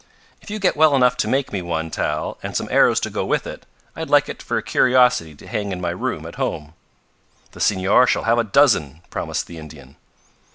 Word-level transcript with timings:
If 0.41 0.49
you 0.49 0.57
get 0.57 0.75
well 0.75 0.95
enough 0.95 1.15
to 1.17 1.27
make 1.27 1.53
me 1.53 1.61
one, 1.61 1.91
Tal, 1.91 2.39
and 2.41 2.57
some 2.57 2.67
arrows 2.71 2.99
to 3.01 3.11
go 3.11 3.23
with 3.23 3.45
it, 3.45 3.67
I'd 3.95 4.09
like 4.09 4.27
it 4.29 4.41
for 4.41 4.57
a 4.57 4.63
curiosity 4.63 5.35
to 5.35 5.45
hang 5.45 5.71
in 5.71 5.79
my 5.79 5.91
room 5.91 6.25
at 6.25 6.37
home." 6.41 6.73
"The 7.51 7.59
Senor 7.59 8.07
shall 8.07 8.23
have 8.23 8.39
a 8.39 8.43
dozen," 8.43 9.03
promised 9.11 9.45
the 9.45 9.59
Indian. 9.59 9.97